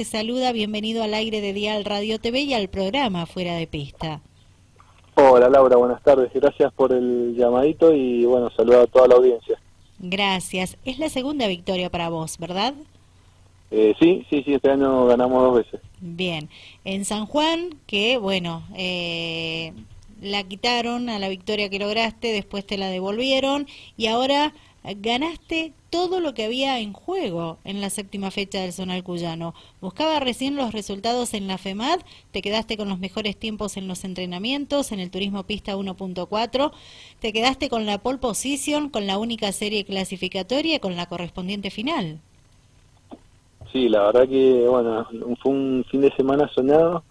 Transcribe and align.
Te 0.00 0.06
saluda, 0.06 0.52
bienvenido 0.52 1.02
al 1.02 1.12
aire 1.12 1.42
de 1.42 1.52
Dial 1.52 1.84
Radio 1.84 2.18
TV 2.18 2.40
y 2.40 2.54
al 2.54 2.68
programa 2.68 3.26
Fuera 3.26 3.56
de 3.56 3.66
Pista. 3.66 4.22
Hola 5.14 5.50
Laura, 5.50 5.76
buenas 5.76 6.02
tardes. 6.02 6.32
Gracias 6.32 6.72
por 6.72 6.90
el 6.90 7.34
llamadito 7.36 7.94
y 7.94 8.24
bueno, 8.24 8.48
saludo 8.56 8.80
a 8.80 8.86
toda 8.86 9.08
la 9.08 9.16
audiencia. 9.16 9.60
Gracias. 9.98 10.78
Es 10.86 10.98
la 10.98 11.10
segunda 11.10 11.48
victoria 11.48 11.90
para 11.90 12.08
vos, 12.08 12.38
¿verdad? 12.38 12.72
Eh, 13.70 13.94
sí, 14.00 14.24
sí, 14.30 14.42
sí, 14.42 14.54
este 14.54 14.70
año 14.70 15.04
ganamos 15.04 15.42
dos 15.42 15.56
veces. 15.56 15.82
Bien. 16.00 16.48
En 16.86 17.04
San 17.04 17.26
Juan, 17.26 17.78
que 17.86 18.16
bueno, 18.16 18.62
eh, 18.74 19.74
la 20.22 20.44
quitaron 20.44 21.10
a 21.10 21.18
la 21.18 21.28
victoria 21.28 21.68
que 21.68 21.78
lograste, 21.78 22.32
después 22.32 22.66
te 22.66 22.78
la 22.78 22.88
devolvieron 22.88 23.66
y 23.98 24.06
ahora 24.06 24.54
ganaste 24.84 25.72
todo 25.90 26.20
lo 26.20 26.34
que 26.34 26.44
había 26.44 26.78
en 26.78 26.92
juego 26.92 27.58
en 27.64 27.80
la 27.80 27.90
séptima 27.90 28.30
fecha 28.30 28.60
del 28.60 28.72
Zonal 28.72 29.02
Cuyano. 29.02 29.54
Buscaba 29.80 30.20
recién 30.20 30.56
los 30.56 30.72
resultados 30.72 31.34
en 31.34 31.46
la 31.46 31.58
FEMAD, 31.58 32.00
te 32.30 32.42
quedaste 32.42 32.76
con 32.76 32.88
los 32.88 32.98
mejores 32.98 33.36
tiempos 33.36 33.76
en 33.76 33.88
los 33.88 34.04
entrenamientos, 34.04 34.92
en 34.92 35.00
el 35.00 35.10
Turismo 35.10 35.44
Pista 35.44 35.76
1.4, 35.76 36.72
te 37.20 37.32
quedaste 37.32 37.68
con 37.68 37.86
la 37.86 37.98
pole 37.98 38.18
position, 38.18 38.88
con 38.88 39.06
la 39.06 39.18
única 39.18 39.52
serie 39.52 39.84
clasificatoria 39.84 40.76
y 40.76 40.80
con 40.80 40.96
la 40.96 41.06
correspondiente 41.06 41.70
final. 41.70 42.20
Sí, 43.72 43.88
la 43.88 44.02
verdad 44.04 44.28
que, 44.28 44.66
bueno, 44.68 45.06
fue 45.42 45.52
un 45.52 45.84
fin 45.88 46.00
de 46.00 46.12
semana 46.16 46.50
soñado 46.54 47.04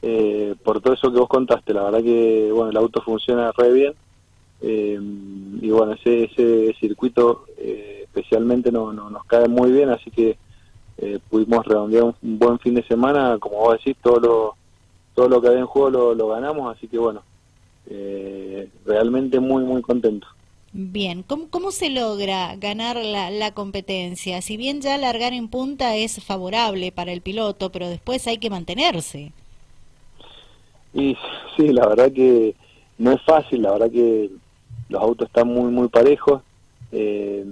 eh, 0.00 0.54
por 0.62 0.80
todo 0.80 0.94
eso 0.94 1.12
que 1.12 1.18
vos 1.18 1.28
contaste. 1.28 1.74
La 1.74 1.82
verdad 1.82 2.02
que, 2.02 2.50
bueno, 2.52 2.70
el 2.70 2.76
auto 2.76 3.02
funciona 3.02 3.52
re 3.52 3.72
bien. 3.72 3.94
Eh, 4.60 4.98
y 5.60 5.70
bueno, 5.70 5.92
ese, 5.92 6.24
ese 6.24 6.74
circuito 6.80 7.44
eh, 7.58 7.98
especialmente 8.04 8.72
no, 8.72 8.92
nos 8.92 9.24
cae 9.24 9.48
muy 9.48 9.70
bien, 9.70 9.90
así 9.90 10.10
que 10.10 10.36
eh, 10.98 11.18
pudimos 11.30 11.64
redondear 11.64 12.04
un, 12.04 12.14
buen 12.20 12.58
fin 12.58 12.74
de 12.74 12.82
semana, 12.84 13.38
como 13.38 13.58
vos 13.58 13.78
decís, 13.78 13.96
todo 14.02 14.18
lo, 14.18 14.54
todo 15.14 15.28
lo 15.28 15.40
que 15.40 15.48
había 15.48 15.60
en 15.60 15.66
juego 15.66 16.14
lo, 16.14 16.28
ganamos, 16.28 16.76
así 16.76 16.88
que 16.88 16.98
bueno, 16.98 17.22
eh, 17.88 18.68
realmente 18.84 19.38
muy, 19.38 19.64
muy 19.64 19.82
contento. 19.82 20.26
Bien, 20.72 21.22
¿Cómo, 21.22 21.48
¿cómo 21.48 21.70
se 21.70 21.88
logra 21.88 22.54
ganar 22.56 22.96
la, 22.96 23.30
la 23.30 23.54
competencia? 23.54 24.42
Si 24.42 24.56
bien 24.56 24.82
ya 24.82 24.98
largar 24.98 25.32
en 25.32 25.48
punta 25.48 25.96
es 25.96 26.22
favorable 26.22 26.92
para 26.92 27.12
el 27.12 27.22
piloto, 27.22 27.70
pero 27.70 27.88
después 27.88 28.26
hay 28.26 28.38
que 28.38 28.50
mantenerse. 28.50 29.32
Y 30.92 31.16
sí, 31.56 31.68
la 31.68 31.86
verdad 31.86 32.12
que 32.12 32.54
no 32.98 33.12
es 33.12 33.22
fácil, 33.22 33.62
la 33.62 33.72
verdad 33.72 33.90
que 33.90 34.30
los 34.88 35.02
autos 35.02 35.28
están 35.28 35.48
muy, 35.48 35.70
muy 35.70 35.88
parejos. 35.88 36.42
Eh, 36.92 37.44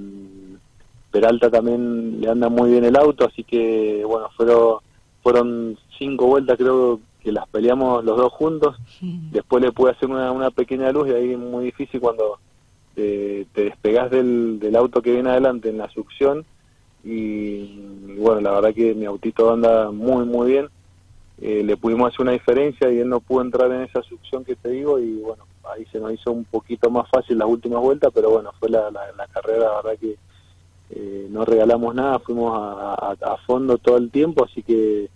Peralta 1.11 1.51
también 1.51 2.21
le 2.21 2.29
anda 2.29 2.49
muy 2.49 2.71
bien 2.71 2.85
el 2.85 2.97
auto, 2.97 3.27
así 3.27 3.43
que 3.45 4.05
bueno, 4.05 4.29
fueron, 4.37 4.79
fueron 5.23 5.79
cinco 5.99 6.27
vueltas 6.27 6.59
creo 6.59 7.01
que 7.23 7.33
las 7.33 7.49
peleamos 7.49 8.05
los 8.05 8.17
dos 8.17 8.33
juntos. 8.33 8.77
Después 9.01 9.63
le 9.63 9.73
pude 9.73 9.93
hacer 9.93 10.09
una, 10.09 10.31
una 10.31 10.51
pequeña 10.51 10.93
luz 10.93 11.09
y 11.09 11.13
ahí 11.13 11.33
es 11.33 11.39
muy 11.39 11.65
difícil 11.67 12.01
cuando 12.01 12.39
te, 12.95 13.47
te 13.53 13.65
despegas 13.65 14.11
del, 14.11 14.59
del 14.61 14.77
auto 14.77 15.03
que 15.03 15.13
viene 15.13 15.31
adelante 15.31 15.69
en 15.69 15.79
la 15.79 15.89
succión. 15.91 16.45
Y, 17.03 17.81
bueno, 18.19 18.41
la 18.41 18.51
verdad 18.53 18.75
que 18.75 18.95
mi 18.95 19.07
autito 19.07 19.53
anda 19.53 19.91
muy, 19.91 20.25
muy 20.25 20.51
bien. 20.53 20.69
Eh, 21.41 21.63
le 21.63 21.77
pudimos 21.77 22.09
hacer 22.09 22.23
una 22.23 22.33
diferencia 22.33 22.91
y 22.91 22.99
él 22.99 23.09
no 23.09 23.21
pudo 23.21 23.43
entrar 23.43 23.71
en 23.71 23.83
esa 23.83 24.03
succión 24.03 24.45
que 24.45 24.57
te 24.57 24.71
digo 24.71 24.99
y 24.99 25.19
bueno, 25.19 25.45
ahí 25.71 25.85
se 25.93 25.99
nos 25.99 26.13
hizo 26.13 26.33
un 26.33 26.45
poquito 26.45 26.91
más 26.91 27.09
fácil 27.11 27.39
las 27.39 27.49
últimas 27.49 27.81
vueltas, 27.81 28.11
pero 28.15 28.31
bueno, 28.31 28.53
fue 28.59 28.71
la, 28.71 28.91
la 28.91 29.27
carrera, 29.29 29.67
la 29.67 29.83
verdad 29.83 29.99
que 30.01 30.17
eh, 30.91 31.27
no 31.31 31.45
regalamos 31.45 31.95
nada, 31.95 32.19
fuimos 32.21 32.53
a, 32.57 33.37
fondo 33.47 33.77
todo 33.79 33.97
el 33.97 34.11
tiempo, 34.11 34.45
así 34.45 34.63
que, 34.63 35.09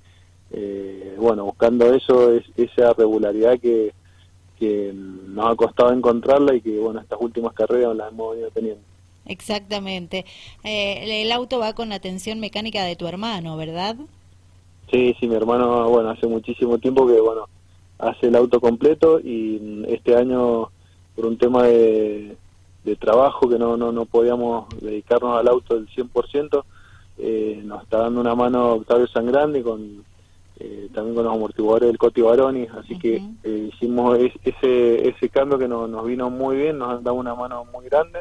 eh, 0.51 1.15
bueno, 1.19 1.45
buscando 1.45 1.95
eso, 1.95 2.33
es, 2.33 2.45
esa 2.57 2.93
regularidad 2.93 3.59
que, 3.61 3.93
que 4.59 4.93
nos 4.95 5.53
ha 5.53 5.57
costado 5.57 5.93
encontrarla 5.93 6.55
y 6.55 6.61
que, 6.61 6.79
bueno, 6.79 7.01
estas 7.01 7.21
últimas 7.21 7.53
carreras 7.55 7.95
las 7.97 8.11
hemos 8.11 8.33
venido 8.33 8.51
teniendo. 8.51 8.83
Exactamente. 9.27 10.25
Eh, 10.65 11.23
el 11.23 11.31
auto 11.31 11.61
va 11.61 11.75
con 11.75 11.91
la 11.91 11.97
atención 11.97 12.41
mecánica 12.41 12.83
de 12.85 12.97
tu 12.97 13.07
hermano, 13.07 13.57
¿verdad? 13.57 13.97
Sí, 14.91 15.15
sí, 15.21 15.29
mi 15.29 15.37
hermano, 15.37 15.89
bueno, 15.89 16.11
hace 16.11 16.27
muchísimo 16.27 16.79
tiempo 16.79 17.07
que, 17.07 17.21
bueno, 17.21 17.49
hace 17.99 18.27
el 18.27 18.37
auto 18.37 18.61
completo 18.61 19.21
y 19.21 19.85
este 19.89 20.17
año, 20.17 20.71
por 21.15 21.27
un 21.27 21.39
tema 21.39 21.65
de, 21.65 22.37
de 22.85 22.97
trabajo 22.97 23.49
que 23.49 23.59
no, 23.59 23.77
no, 23.77 23.93
no 23.93 24.05
podíamos 24.07 24.67
dedicarnos 24.81 25.39
al 25.39 25.49
auto 25.49 25.77
del 25.77 25.89
100%, 25.89 26.65
eh, 27.19 27.63
nos 27.65 27.83
está 27.83 27.99
dando 27.99 28.21
una 28.21 28.35
mano 28.35 28.73
Octavio 28.73 29.07
Sangrande 29.07 29.63
con 29.63 30.03
eh, 30.59 30.89
también 30.93 31.15
con 31.15 31.25
los 31.25 31.35
amortiguadores 31.35 31.89
del 31.89 31.99
Coti 31.99 32.21
Baroni, 32.21 32.67
así 32.79 32.99
que 32.99 33.23
eh, 33.45 33.71
hicimos 33.73 34.19
ese, 34.45 35.09
ese 35.09 35.29
cambio 35.31 35.59
que 35.59 35.69
nos 35.69 36.05
vino 36.05 36.29
muy 36.29 36.57
bien, 36.57 36.79
nos 36.79 36.91
han 36.91 37.05
dado 37.05 37.17
una 37.17 37.35
mano 37.35 37.65
muy 37.73 37.87
grande 37.87 38.21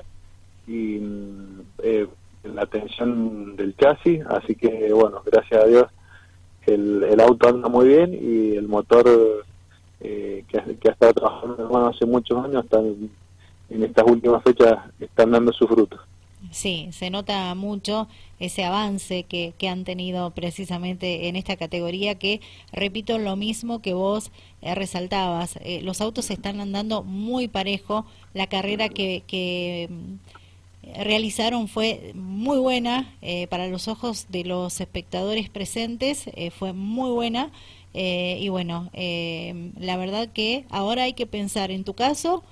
y 0.66 1.02
eh, 1.84 2.08
la 2.44 2.66
tensión 2.66 3.58
del 3.58 3.76
chasis, 3.76 4.26
así 4.28 4.56
que 4.56 4.94
bueno, 4.94 5.22
gracias 5.26 5.64
a 5.64 5.68
Dios 5.68 5.88
el, 6.74 7.04
el 7.04 7.20
auto 7.20 7.50
anda 7.50 7.68
muy 7.68 7.88
bien 7.88 8.14
y 8.14 8.56
el 8.56 8.68
motor 8.68 9.46
que, 10.00 10.44
que 10.48 10.90
ha 10.90 10.92
estado 10.92 11.14
trabajando 11.14 11.88
hace 11.88 12.06
muchos 12.06 12.44
años 12.44 12.64
está 12.64 12.80
en 13.70 13.84
estas 13.84 14.06
últimas 14.08 14.44
fechas 14.44 14.78
están 15.00 15.32
dando 15.32 15.52
sus 15.54 15.68
frutos. 15.68 16.00
Sí, 16.52 16.88
se 16.94 17.10
nota 17.10 17.54
mucho 17.54 18.08
ese 18.40 18.64
avance 18.64 19.24
que, 19.24 19.54
que, 19.58 19.68
han 19.68 19.84
tenido 19.84 20.32
precisamente 20.32 21.28
en 21.28 21.36
esta 21.36 21.58
categoría 21.58 22.16
que, 22.16 22.40
repito, 22.72 23.18
lo 23.18 23.36
mismo 23.36 23.82
que 23.82 23.94
vos 23.94 24.32
eh, 24.62 24.74
resaltabas, 24.74 25.58
eh, 25.62 25.82
los 25.84 26.00
autos 26.00 26.32
están 26.32 26.62
andando 26.62 27.04
muy 27.04 27.50
parejo, 27.50 28.06
la 28.34 28.48
carrera 28.48 28.88
que, 28.88 29.24
que 29.28 29.90
realizaron 30.96 31.68
fue 31.68 32.12
muy 32.16 32.58
buena 32.58 33.14
eh, 33.22 33.48
para 33.48 33.68
los 33.68 33.88
ojos 33.88 34.28
de 34.30 34.44
los 34.46 34.82
espectadores 34.82 35.50
presentes, 35.50 36.26
fue 36.58 36.74
muy 36.74 37.12
buena 37.12 37.52
y 37.94 38.48
bueno, 38.50 38.90
la 38.94 39.98
verdad 39.98 40.30
que 40.30 40.66
ahora 40.70 41.04
hay 41.04 41.14
que 41.14 41.26
pensar 41.26 41.72
en 41.72 41.84
tu 41.84 41.96
caso, 41.96 42.44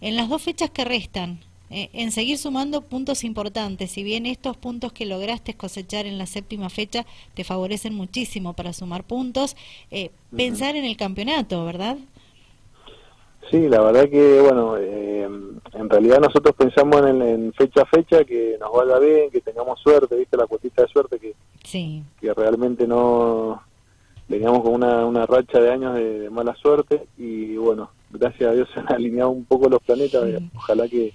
en 0.00 0.16
las 0.16 0.28
dos 0.28 0.42
fechas 0.42 0.70
que 0.70 0.84
restan, 0.84 1.40
eh, 1.68 1.90
en 1.94 2.12
seguir 2.12 2.38
sumando 2.38 2.82
puntos 2.82 3.24
importantes, 3.24 3.90
si 3.90 4.04
bien 4.04 4.24
estos 4.24 4.56
puntos 4.56 4.92
que 4.92 5.04
lograste 5.04 5.54
cosechar 5.54 6.06
en 6.06 6.16
la 6.16 6.26
séptima 6.26 6.70
fecha 6.70 7.04
te 7.34 7.42
favorecen 7.42 7.92
muchísimo 7.92 8.52
para 8.52 8.72
sumar 8.72 9.02
puntos, 9.02 9.56
eh, 9.90 10.12
pensar 10.34 10.76
en 10.76 10.84
el 10.84 10.96
campeonato, 10.96 11.64
¿verdad? 11.64 11.98
Sí, 13.50 13.68
la 13.68 13.80
verdad 13.80 14.08
que, 14.08 14.40
bueno, 14.40 14.76
eh, 14.76 15.22
en 15.22 15.90
realidad 15.90 16.20
nosotros 16.20 16.54
pensamos 16.56 17.00
en, 17.06 17.52
fecha 17.52 17.82
a 17.82 17.86
fecha 17.86 18.24
que 18.24 18.56
nos 18.58 18.72
vaya 18.72 18.98
bien, 18.98 19.30
que 19.30 19.40
tengamos 19.40 19.80
suerte, 19.80 20.16
viste 20.16 20.36
la 20.36 20.46
cuotita 20.46 20.82
de 20.82 20.88
suerte 20.88 21.18
que, 21.18 21.34
sí. 21.62 22.02
que 22.20 22.34
realmente 22.34 22.86
no 22.86 23.62
veníamos 24.28 24.62
con 24.62 24.74
una, 24.74 25.04
una 25.06 25.26
racha 25.26 25.60
de 25.60 25.70
años 25.70 25.94
de 25.94 26.28
mala 26.30 26.54
suerte 26.56 27.06
y 27.16 27.56
bueno, 27.56 27.90
gracias 28.10 28.50
a 28.50 28.54
Dios 28.54 28.68
se 28.74 28.80
han 28.80 28.92
alineado 28.92 29.30
un 29.30 29.44
poco 29.44 29.68
los 29.68 29.82
planetas, 29.82 30.24
ojalá 30.56 30.88
que, 30.88 31.12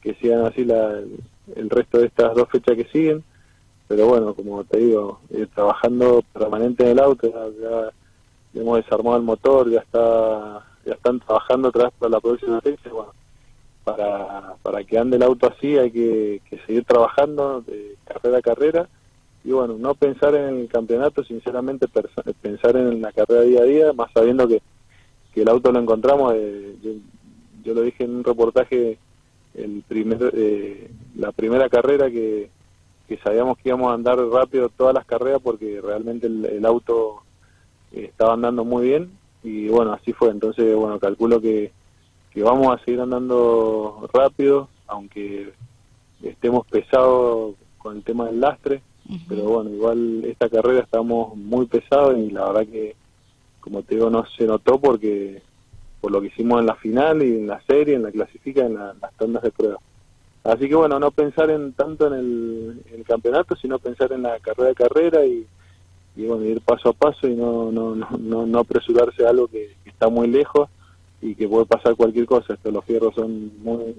que 0.00 0.14
sigan 0.14 0.46
así 0.46 0.64
la, 0.64 1.00
el 1.54 1.70
resto 1.70 1.98
de 1.98 2.06
estas 2.06 2.34
dos 2.34 2.48
fechas 2.50 2.76
que 2.76 2.86
siguen, 2.86 3.24
pero 3.88 4.06
bueno, 4.06 4.34
como 4.34 4.64
te 4.64 4.78
digo, 4.78 5.20
eh, 5.30 5.46
trabajando 5.54 6.22
permanente 6.32 6.84
en 6.84 6.90
el 6.90 6.98
auto, 7.00 7.28
ya, 7.28 7.90
hemos 8.60 8.78
desarmado 8.78 9.16
el 9.16 9.22
motor, 9.22 9.70
ya 9.70 9.80
está 9.80 10.64
ya 10.86 10.94
están 10.94 11.20
trabajando 11.20 11.70
tras 11.70 11.92
la 12.00 12.20
próxima 12.20 12.60
fecha, 12.60 12.90
bueno, 12.90 13.12
para, 13.84 14.54
para 14.62 14.84
que 14.84 14.98
ande 14.98 15.16
el 15.16 15.22
auto 15.22 15.48
así 15.48 15.76
hay 15.76 15.90
que, 15.90 16.40
que 16.48 16.58
seguir 16.60 16.84
trabajando 16.84 17.60
de 17.60 17.96
carrera 18.04 18.38
a 18.38 18.42
carrera. 18.42 18.88
Y 19.44 19.52
bueno, 19.52 19.76
no 19.78 19.94
pensar 19.94 20.34
en 20.34 20.60
el 20.60 20.68
campeonato, 20.68 21.22
sinceramente 21.22 21.86
pensar 22.40 22.76
en 22.76 23.00
la 23.00 23.12
carrera 23.12 23.42
día 23.42 23.60
a 23.60 23.64
día, 23.64 23.92
más 23.92 24.10
sabiendo 24.12 24.48
que 24.48 24.60
que 25.36 25.42
el 25.42 25.50
auto 25.50 25.70
lo 25.70 25.80
encontramos, 25.80 26.32
eh, 26.34 26.76
yo, 27.62 27.74
lo 27.74 27.82
dije 27.82 28.04
en 28.04 28.16
un 28.16 28.24
reportaje, 28.24 28.98
el 29.52 29.84
primer, 29.86 30.32
eh, 30.34 30.90
la 31.14 31.30
primera 31.30 31.68
carrera 31.68 32.10
que, 32.10 32.48
sabíamos 33.22 33.58
que 33.58 33.68
íbamos 33.68 33.90
a 33.90 33.94
andar 33.94 34.18
rápido 34.18 34.70
todas 34.70 34.94
las 34.94 35.04
carreras 35.04 35.42
porque 35.44 35.78
realmente 35.82 36.26
el, 36.26 36.64
auto 36.64 37.22
estaba 37.92 38.32
andando 38.32 38.64
muy 38.64 38.88
bien 38.88 39.10
y 39.46 39.68
bueno, 39.68 39.92
así 39.92 40.12
fue. 40.12 40.30
Entonces, 40.30 40.74
bueno, 40.74 40.98
calculo 40.98 41.40
que, 41.40 41.72
que 42.30 42.42
vamos 42.42 42.74
a 42.74 42.84
seguir 42.84 43.00
andando 43.00 44.08
rápido, 44.12 44.68
aunque 44.86 45.52
estemos 46.22 46.66
pesados 46.66 47.54
con 47.78 47.96
el 47.96 48.02
tema 48.02 48.26
del 48.26 48.40
lastre, 48.40 48.82
pero 49.28 49.44
bueno, 49.44 49.70
igual 49.70 50.24
esta 50.24 50.48
carrera 50.48 50.80
estamos 50.80 51.36
muy 51.36 51.66
pesados 51.66 52.18
y 52.18 52.30
la 52.30 52.46
verdad 52.46 52.66
que 52.66 52.96
como 53.66 53.82
te 53.82 53.96
digo, 53.96 54.10
no 54.10 54.24
se 54.26 54.44
notó 54.44 54.78
porque 54.78 55.42
por 56.00 56.12
lo 56.12 56.20
que 56.20 56.28
hicimos 56.28 56.60
en 56.60 56.66
la 56.66 56.76
final 56.76 57.20
y 57.20 57.36
en 57.36 57.48
la 57.48 57.60
serie, 57.62 57.96
en 57.96 58.04
la 58.04 58.12
clasifica, 58.12 58.64
en, 58.64 58.74
las 58.74 59.12
tandas 59.18 59.42
de 59.42 59.50
prueba. 59.50 59.78
Así 60.44 60.68
que 60.68 60.76
bueno, 60.76 61.00
no 61.00 61.10
pensar 61.10 61.50
en 61.50 61.72
tanto 61.72 62.06
en 62.06 62.80
el, 62.92 63.04
campeonato, 63.04 63.56
sino 63.56 63.80
pensar 63.80 64.12
en 64.12 64.22
la 64.22 64.38
carrera 64.38 64.68
de 64.68 64.74
carrera 64.76 65.26
y, 65.26 65.44
bueno, 66.24 66.44
ir 66.44 66.60
paso 66.62 66.88
a 66.88 66.92
paso 66.94 67.28
y 67.28 67.34
no, 67.34 67.70
no, 67.70 67.94
no, 67.94 68.46
no, 68.46 68.58
apresurarse 68.58 69.26
a 69.26 69.30
algo 69.30 69.48
que, 69.48 69.74
está 69.84 70.08
muy 70.08 70.28
lejos 70.28 70.68
y 71.22 71.34
que 71.34 71.48
puede 71.48 71.66
pasar 71.66 71.96
cualquier 71.96 72.26
cosa. 72.26 72.54
Estos 72.54 72.72
los 72.72 72.84
fierros 72.84 73.14
son 73.14 73.52
muy 73.62 73.94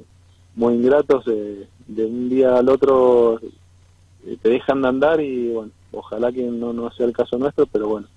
muy 0.56 0.74
ingratos, 0.74 1.24
eh, 1.28 1.68
de 1.88 2.06
un 2.06 2.30
día 2.30 2.58
al 2.58 2.70
otro 2.70 3.40
eh, 4.26 4.38
te 4.42 4.50
dejan 4.50 4.82
de 4.82 4.88
andar 4.88 5.22
y 5.22 5.52
bueno, 5.52 5.72
ojalá 5.92 6.32
que 6.32 6.44
no, 6.44 6.74
no 6.74 6.90
sea 6.92 7.06
el 7.06 7.14
caso 7.14 7.38
nuestro, 7.38 7.68
pero 7.68 7.88
bueno, 7.88 8.08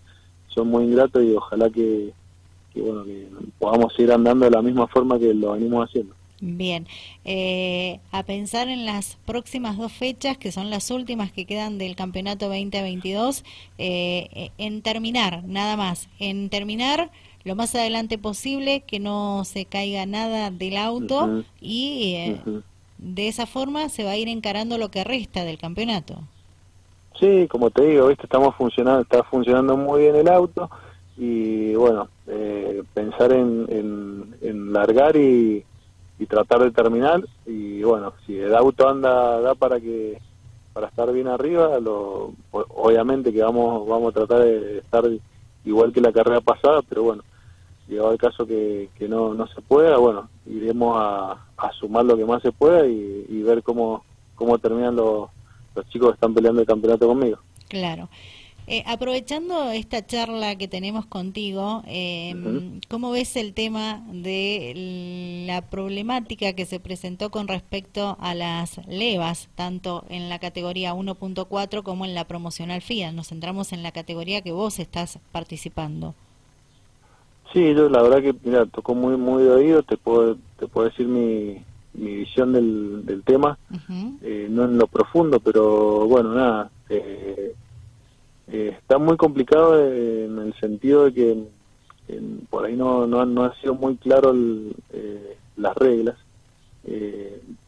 son 0.48 0.68
muy 0.68 0.84
ingratos 0.84 1.22
y 1.22 1.34
ojalá 1.34 1.68
que, 1.68 2.12
que 2.72 2.80
bueno 2.80 3.04
que 3.04 3.28
podamos 3.58 3.98
ir 3.98 4.10
andando 4.10 4.46
de 4.46 4.52
la 4.52 4.62
misma 4.62 4.86
forma 4.86 5.18
que 5.18 5.34
lo 5.34 5.52
venimos 5.52 5.86
haciendo. 5.86 6.14
Bien, 6.42 6.86
eh, 7.24 8.00
a 8.12 8.22
pensar 8.22 8.68
en 8.68 8.86
las 8.86 9.18
próximas 9.26 9.76
dos 9.76 9.92
fechas, 9.92 10.38
que 10.38 10.52
son 10.52 10.70
las 10.70 10.90
últimas 10.90 11.32
que 11.32 11.44
quedan 11.44 11.76
del 11.76 11.96
campeonato 11.96 12.46
2022, 12.48 13.44
eh, 13.76 14.50
en 14.56 14.80
terminar, 14.80 15.44
nada 15.44 15.76
más, 15.76 16.08
en 16.18 16.48
terminar 16.48 17.10
lo 17.44 17.54
más 17.56 17.74
adelante 17.74 18.18
posible, 18.18 18.82
que 18.86 19.00
no 19.00 19.44
se 19.44 19.64
caiga 19.64 20.06
nada 20.06 20.50
del 20.50 20.76
auto 20.76 21.44
y 21.60 22.14
eh, 22.16 22.40
de 22.98 23.28
esa 23.28 23.46
forma 23.46 23.88
se 23.88 24.04
va 24.04 24.12
a 24.12 24.16
ir 24.16 24.28
encarando 24.28 24.78
lo 24.78 24.90
que 24.90 25.04
resta 25.04 25.44
del 25.44 25.58
campeonato. 25.58 26.16
Sí, 27.18 27.46
como 27.48 27.70
te 27.70 27.84
digo, 27.84 28.08
¿viste? 28.08 28.24
estamos 28.24 28.54
funcionando, 28.56 29.02
está 29.02 29.22
funcionando 29.24 29.76
muy 29.76 30.02
bien 30.02 30.16
el 30.16 30.28
auto 30.28 30.70
y 31.16 31.74
bueno, 31.74 32.08
eh, 32.26 32.82
pensar 32.94 33.32
en, 33.32 34.34
en, 34.40 34.72
largar 34.72 35.16
y, 35.16 35.64
y, 36.20 36.26
tratar 36.26 36.60
de 36.62 36.70
terminar 36.70 37.22
y 37.46 37.82
bueno, 37.82 38.12
si 38.26 38.38
el 38.38 38.54
auto 38.54 38.88
anda 38.88 39.40
da 39.40 39.54
para 39.54 39.80
que 39.80 40.20
para 40.72 40.86
estar 40.86 41.12
bien 41.12 41.26
arriba, 41.26 41.80
lo, 41.80 42.32
obviamente 42.52 43.32
que 43.32 43.42
vamos 43.42 43.88
vamos 43.88 44.10
a 44.10 44.18
tratar 44.18 44.44
de 44.44 44.78
estar 44.78 45.04
igual 45.64 45.92
que 45.92 46.00
la 46.00 46.12
carrera 46.12 46.40
pasada, 46.40 46.82
pero 46.88 47.02
bueno, 47.02 47.22
llegado 47.88 48.12
el 48.12 48.18
caso 48.18 48.46
que, 48.46 48.88
que 48.96 49.08
no, 49.08 49.34
no 49.34 49.46
se 49.48 49.60
pueda, 49.60 49.96
bueno, 49.98 50.28
iremos 50.46 50.96
a, 50.96 51.32
a 51.56 51.72
sumar 51.72 52.04
lo 52.04 52.16
que 52.16 52.24
más 52.24 52.40
se 52.42 52.52
pueda 52.52 52.86
y, 52.86 53.26
y 53.28 53.42
ver 53.42 53.62
cómo, 53.62 54.04
cómo 54.36 54.58
terminan 54.58 54.96
los, 54.96 55.28
los 55.74 55.88
chicos 55.88 56.10
que 56.10 56.14
están 56.14 56.34
peleando 56.34 56.60
el 56.60 56.66
campeonato 56.66 57.06
conmigo. 57.08 57.38
Claro. 57.68 58.08
Eh, 58.66 58.84
aprovechando 58.86 59.70
esta 59.70 60.06
charla 60.06 60.56
que 60.56 60.68
tenemos 60.68 61.04
contigo, 61.06 61.82
eh, 61.86 62.34
¿cómo 62.88 63.10
ves 63.10 63.36
el 63.36 63.52
tema 63.52 64.04
de 64.12 65.44
la 65.46 65.62
problemática 65.62 66.52
que 66.52 66.66
se 66.66 66.78
presentó 66.78 67.30
con 67.30 67.48
respecto 67.48 68.16
a 68.20 68.34
las 68.34 68.86
levas, 68.86 69.48
tanto 69.56 70.04
en 70.08 70.28
la 70.28 70.38
categoría 70.38 70.94
1.4 70.94 71.82
como 71.82 72.04
en 72.04 72.14
la 72.14 72.28
promocional 72.28 72.80
FIA? 72.80 73.10
Nos 73.10 73.28
centramos 73.28 73.72
en 73.72 73.82
la 73.82 73.90
categoría 73.90 74.40
que 74.42 74.52
vos 74.52 74.78
estás 74.78 75.18
participando. 75.32 76.14
Sí, 77.52 77.74
yo 77.74 77.88
la 77.88 78.02
verdad 78.02 78.22
que, 78.22 78.34
mira, 78.44 78.66
tocó 78.66 78.94
muy 78.94 79.16
muy 79.16 79.42
de 79.42 79.50
oído, 79.50 79.82
te 79.82 79.96
puedo, 79.96 80.36
te 80.58 80.68
puedo 80.68 80.88
decir 80.88 81.08
mi, 81.08 81.64
mi 81.94 82.16
visión 82.16 82.52
del, 82.52 83.04
del 83.04 83.24
tema, 83.24 83.58
eh, 84.22 84.46
no 84.48 84.64
en 84.64 84.78
lo 84.78 84.86
profundo, 84.86 85.40
pero 85.40 86.06
bueno, 86.06 86.34
nada, 86.34 86.70
eh, 86.88 87.29
eh, 88.50 88.76
está 88.78 88.98
muy 88.98 89.16
complicado 89.16 89.80
en 89.80 90.38
el 90.38 90.54
sentido 90.60 91.04
de 91.04 91.14
que 91.14 91.44
por 92.48 92.64
ahí 92.64 92.74
no, 92.74 93.06
no, 93.06 93.24
no 93.24 93.44
ha 93.44 93.54
sido 93.60 93.74
muy 93.74 93.96
claro 93.96 94.34
las 95.56 95.76
reglas, 95.76 96.16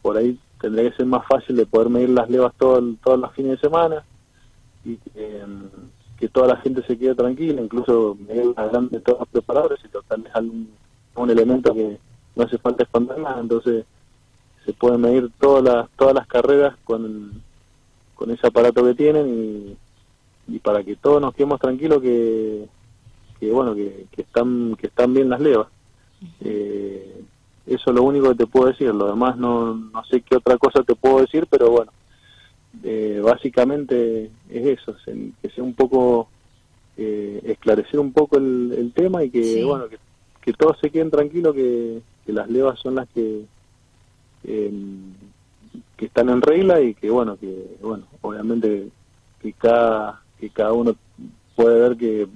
por 0.00 0.17
ahí 0.17 0.37
tendría 0.61 0.90
que 0.90 0.96
ser 0.96 1.06
más 1.06 1.25
fácil 1.26 1.55
de 1.55 1.67
poder 1.67 1.88
medir 1.88 2.11
las 2.11 2.29
levas 2.29 2.52
todo, 2.58 2.82
todos 3.05 3.20
los 3.20 3.32
fines 3.34 3.52
de 3.52 3.69
semana 3.69 4.02
y 4.84 4.99
que 6.19 6.29
toda 6.29 6.49
la 6.49 6.56
gente 6.56 6.84
se 6.87 6.99
quede 6.99 7.14
tranquila, 7.14 7.62
incluso 7.62 8.17
medir 8.29 8.52
las 8.56 8.90
de 8.90 9.00
todos 9.00 9.20
los 9.20 9.29
preparadores 9.29 9.79
y 9.84 9.88
total 9.88 10.26
es 10.26 10.34
algún 10.34 10.69
un 11.14 11.31
elemento 11.31 11.75
que 11.75 11.99
no 12.34 12.44
hace 12.44 12.58
falta 12.58 12.84
esconder 12.84 13.19
nada, 13.19 13.40
entonces 13.40 13.84
se 14.64 14.73
pueden 14.73 15.00
medir 15.00 15.31
todas 15.38 15.62
las 15.62 15.90
todas 15.96 16.14
las 16.14 16.26
carreras 16.26 16.76
con, 16.84 17.43
con 18.14 18.31
ese 18.31 18.46
aparato 18.46 18.84
que 18.84 18.94
tienen 18.94 19.29
y, 19.29 19.76
y 20.49 20.59
para 20.59 20.83
que 20.83 20.97
todos 20.97 21.21
nos 21.21 21.35
quedemos 21.35 21.61
tranquilos 21.61 22.00
que, 22.00 22.67
que 23.39 23.50
bueno 23.50 23.75
que, 23.75 24.06
que 24.11 24.23
están 24.23 24.77
que 24.77 24.89
están 24.89 25.15
bien 25.15 25.29
las 25.29 25.41
levas. 25.41 25.69
Eh, 26.41 27.23
eso 27.67 27.91
es 27.91 27.97
lo 27.97 28.03
único 28.03 28.29
que 28.31 28.37
te 28.37 28.47
puedo 28.47 28.67
decir. 28.67 28.93
Lo 28.94 29.06
demás 29.06 29.37
no, 29.37 29.75
no 29.75 30.05
sé 30.05 30.21
qué 30.21 30.37
otra 30.37 30.56
cosa 30.59 30.83
te 30.83 30.94
puedo 30.94 31.21
decir 31.21 31.47
pero 31.49 31.71
bueno 31.71 31.93
eh, 32.83 33.21
básicamente 33.23 34.31
es 34.49 34.67
eso 34.81 34.97
que 35.05 35.50
sea 35.50 35.62
un 35.62 35.75
poco 35.75 36.29
eh, 36.97 37.41
esclarecer 37.44 38.00
un 38.00 38.12
poco 38.12 38.39
el, 38.39 38.75
el 38.77 38.93
tema 38.93 39.23
y 39.23 39.31
que 39.31 39.62
bueno 39.65 39.89
que, 39.89 39.99
que 40.41 40.53
todos 40.53 40.79
se 40.81 40.91
queden 40.91 41.11
tranquilos 41.11 41.55
que, 41.55 42.00
que 42.25 42.33
las 42.33 42.49
levas 42.49 42.79
son 42.81 42.97
las 42.97 43.09
que 43.09 43.44
que 44.43 46.06
están 46.06 46.31
en 46.31 46.43
regla 46.43 46.81
y 46.81 46.94
que 46.94 47.11
bueno 47.11 47.37
que 47.37 47.77
bueno 47.81 48.05
obviamente 48.23 48.89
que 49.41 49.53
cada 49.53 50.21
que 50.43 50.50
cada 50.50 50.73
uno 50.73 50.97
puede 51.55 51.81
ver 51.81 51.97
que 51.97 52.27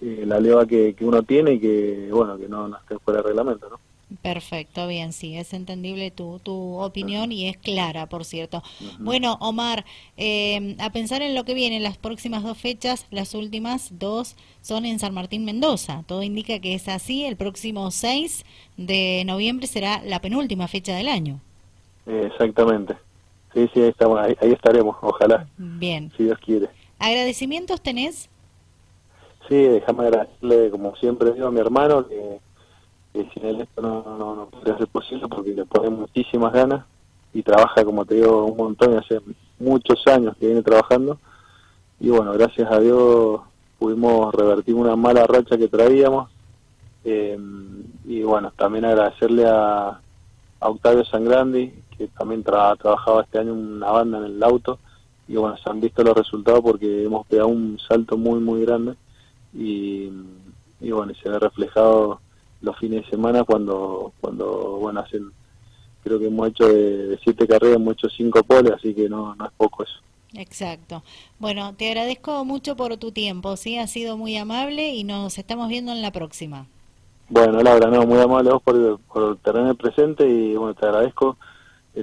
eh, 0.00 0.24
la 0.24 0.40
leva 0.40 0.64
que, 0.64 0.94
que, 0.94 1.04
uno 1.04 1.22
tiene 1.22 1.52
y 1.52 1.60
que 1.60 2.08
bueno 2.10 2.38
que 2.38 2.48
no, 2.48 2.68
no 2.68 2.78
esté 2.78 2.98
fuera 3.00 3.20
de 3.20 3.28
reglamento 3.28 3.68
no 3.68 3.78
Perfecto, 4.22 4.88
bien, 4.88 5.12
sí, 5.12 5.36
es 5.36 5.52
entendible 5.52 6.10
tu, 6.10 6.38
tu 6.38 6.78
opinión 6.78 7.30
y 7.30 7.46
es 7.46 7.58
clara, 7.58 8.06
por 8.06 8.24
cierto. 8.24 8.62
Bueno, 8.98 9.36
Omar, 9.38 9.84
eh, 10.16 10.76
a 10.80 10.90
pensar 10.92 11.20
en 11.20 11.34
lo 11.34 11.44
que 11.44 11.52
viene, 11.52 11.78
las 11.78 11.98
próximas 11.98 12.42
dos 12.42 12.56
fechas, 12.56 13.06
las 13.10 13.34
últimas 13.34 13.98
dos 13.98 14.34
son 14.62 14.86
en 14.86 14.98
San 14.98 15.12
Martín, 15.12 15.44
Mendoza. 15.44 16.04
Todo 16.06 16.22
indica 16.22 16.58
que 16.58 16.72
es 16.72 16.88
así. 16.88 17.26
El 17.26 17.36
próximo 17.36 17.90
6 17.90 18.46
de 18.78 19.24
noviembre 19.26 19.66
será 19.66 20.00
la 20.02 20.22
penúltima 20.22 20.68
fecha 20.68 20.96
del 20.96 21.08
año. 21.08 21.40
Exactamente. 22.06 22.96
Sí, 23.52 23.68
sí, 23.74 23.82
ahí, 23.82 23.88
estamos, 23.88 24.18
ahí, 24.18 24.52
estaremos, 24.52 24.96
ojalá. 25.02 25.46
Bien. 25.58 26.10
Si 26.16 26.24
Dios 26.24 26.38
quiere. 26.38 26.77
¿Agradecimientos 26.98 27.80
tenés? 27.80 28.28
Sí, 29.48 29.56
déjame 29.56 30.04
agradecerle, 30.04 30.70
como 30.70 30.94
siempre 30.96 31.32
digo, 31.32 31.46
a 31.46 31.50
mi 31.50 31.60
hermano, 31.60 32.06
que 32.06 32.40
que 33.12 33.28
sin 33.32 33.44
él 33.44 33.60
esto 33.60 33.82
no, 33.82 34.02
no, 34.18 34.36
no 34.36 34.46
podría 34.46 34.76
ser 34.78 34.88
posible 34.88 35.26
porque 35.28 35.54
le 35.54 35.64
pone 35.64 35.90
muchísimas 35.90 36.52
ganas 36.52 36.84
y 37.32 37.42
trabaja, 37.42 37.84
como 37.84 38.04
te 38.04 38.16
digo, 38.16 38.44
un 38.44 38.56
montón 38.56 38.94
y 38.94 38.96
hace 38.96 39.20
muchos 39.58 40.06
años 40.06 40.36
que 40.38 40.46
viene 40.46 40.62
trabajando. 40.62 41.18
Y 42.00 42.10
bueno, 42.10 42.32
gracias 42.32 42.70
a 42.70 42.80
Dios 42.80 43.40
pudimos 43.78 44.34
revertir 44.34 44.74
una 44.74 44.96
mala 44.96 45.26
racha 45.26 45.58
que 45.58 45.68
traíamos. 45.68 46.30
Eh, 47.04 47.38
y 48.04 48.22
bueno, 48.22 48.52
también 48.56 48.84
agradecerle 48.84 49.44
a, 49.46 50.00
Octavio 50.60 51.04
Sangrandi, 51.04 51.72
que 51.96 52.08
también 52.08 52.42
tra 52.42 52.74
trabajaba 52.74 53.22
este 53.22 53.38
año 53.38 53.52
una 53.54 53.92
banda 53.92 54.18
en 54.18 54.24
el 54.24 54.42
auto. 54.42 54.80
Y 55.28 55.36
bueno, 55.36 55.56
se 55.58 55.68
han 55.70 55.80
visto 55.80 56.02
los 56.02 56.16
resultados 56.16 56.60
porque 56.62 57.04
hemos 57.04 57.26
pegado 57.26 57.48
un 57.48 57.78
salto 57.78 58.16
muy, 58.16 58.40
muy 58.40 58.64
grande. 58.64 58.94
Y, 59.54 60.10
y 60.80 60.90
bueno, 60.90 61.12
se 61.22 61.28
ve 61.28 61.38
reflejado 61.38 62.20
los 62.60 62.76
fines 62.78 63.04
de 63.04 63.10
semana 63.10 63.44
cuando, 63.44 64.12
cuando 64.20 64.78
bueno, 64.80 65.00
hacen, 65.00 65.30
creo 66.02 66.18
que 66.18 66.26
hemos 66.26 66.48
hecho 66.48 66.68
de, 66.68 67.18
siete 67.22 67.46
carreras, 67.46 67.76
hemos 67.76 67.94
hecho 67.94 68.08
cinco 68.08 68.42
poles, 68.42 68.72
así 68.72 68.94
que 68.94 69.08
no, 69.08 69.34
no 69.34 69.46
es 69.46 69.52
poco 69.56 69.84
eso. 69.84 70.00
Exacto. 70.34 71.02
Bueno, 71.38 71.74
te 71.74 71.88
agradezco 71.88 72.44
mucho 72.44 72.76
por 72.76 72.96
tu 72.96 73.12
tiempo, 73.12 73.56
sí, 73.56 73.78
ha 73.78 73.86
sido 73.86 74.16
muy 74.16 74.36
amable 74.36 74.94
y 74.94 75.04
nos 75.04 75.38
estamos 75.38 75.68
viendo 75.68 75.92
en 75.92 76.02
la 76.02 76.10
próxima. 76.10 76.66
Bueno, 77.30 77.60
Laura, 77.60 77.88
no, 77.88 78.06
muy 78.06 78.18
amable 78.18 78.50
vos 78.50 78.62
por, 78.62 78.98
por 79.00 79.36
tenerme 79.38 79.74
presente 79.74 80.28
y 80.28 80.56
bueno, 80.56 80.74
te 80.74 80.86
agradezco, 80.86 81.36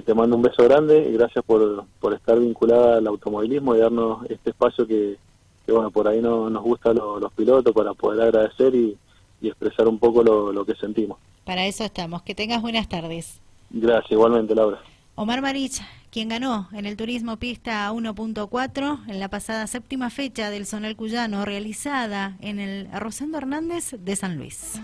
te 0.02 0.14
mando 0.14 0.36
un 0.36 0.42
beso 0.42 0.64
grande 0.64 1.08
y 1.08 1.12
gracias 1.12 1.44
por, 1.44 1.84
por 2.00 2.14
estar 2.14 2.38
vinculada 2.38 2.98
al 2.98 3.06
automovilismo 3.06 3.74
y 3.74 3.78
darnos 3.78 4.24
este 4.30 4.50
espacio 4.50 4.86
que, 4.86 5.16
que 5.64 5.72
bueno, 5.72 5.90
por 5.90 6.08
ahí 6.08 6.20
no, 6.20 6.50
nos 6.50 6.62
gusta 6.62 6.92
los 6.92 7.32
pilotos 7.32 7.74
para 7.74 7.94
poder 7.94 8.22
agradecer 8.22 8.74
y, 8.74 8.96
y 9.40 9.48
expresar 9.48 9.88
un 9.88 9.98
poco 9.98 10.22
lo, 10.22 10.52
lo 10.52 10.64
que 10.64 10.74
sentimos. 10.74 11.18
Para 11.44 11.66
eso 11.66 11.84
estamos. 11.84 12.22
Que 12.22 12.34
tengas 12.34 12.62
buenas 12.62 12.88
tardes. 12.88 13.40
Gracias, 13.70 14.12
igualmente, 14.12 14.54
Laura. 14.54 14.80
Omar 15.14 15.40
Marich, 15.40 15.80
quien 16.10 16.28
ganó 16.28 16.68
en 16.72 16.84
el 16.84 16.96
Turismo 16.96 17.38
Pista 17.38 17.90
1.4 17.90 19.08
en 19.08 19.18
la 19.18 19.28
pasada 19.28 19.66
séptima 19.66 20.10
fecha 20.10 20.50
del 20.50 20.66
Sonel 20.66 20.94
Cuyano, 20.94 21.44
realizada 21.44 22.36
en 22.40 22.58
el 22.58 22.88
Rosendo 22.92 23.38
Hernández 23.38 23.94
de 23.98 24.16
San 24.16 24.36
Luis. 24.36 24.80